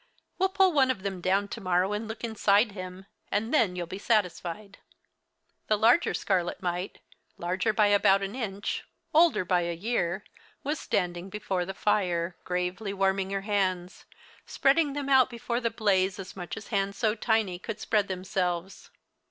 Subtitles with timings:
[0.39, 3.85] We'll pull one of them down to morrow and look inside him, and then you'll
[3.85, 4.79] be satisfied."
[5.67, 6.97] The larger scarlet mite,
[7.37, 8.83] larger by about an inch,
[9.13, 10.23] older by a year,
[10.63, 14.05] was standing before the fire, gravely warming her hands,
[14.47, 18.89] spreading them out before the blaze as much as hands so tiny could spread themselves.